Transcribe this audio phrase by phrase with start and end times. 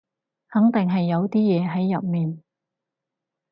[0.47, 2.41] 肯定係有啲嘢喺入面